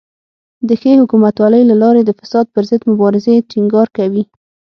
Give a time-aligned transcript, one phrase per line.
[0.67, 4.23] د ښې حکومتولۍ له لارې د فساد پر ضد مبارزې ټینګار کوي.